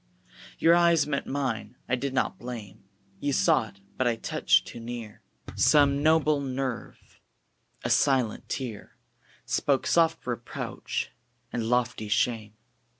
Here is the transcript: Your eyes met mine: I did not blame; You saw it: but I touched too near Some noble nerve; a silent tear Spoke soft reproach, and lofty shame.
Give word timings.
Your 0.57 0.73
eyes 0.73 1.05
met 1.05 1.27
mine: 1.27 1.75
I 1.87 1.95
did 1.95 2.11
not 2.11 2.39
blame; 2.39 2.85
You 3.19 3.31
saw 3.33 3.67
it: 3.67 3.81
but 3.97 4.07
I 4.07 4.15
touched 4.15 4.65
too 4.65 4.79
near 4.79 5.21
Some 5.55 6.01
noble 6.01 6.39
nerve; 6.41 7.19
a 7.83 7.91
silent 7.91 8.49
tear 8.49 8.97
Spoke 9.45 9.85
soft 9.85 10.25
reproach, 10.25 11.11
and 11.53 11.67
lofty 11.69 12.07
shame. 12.07 12.55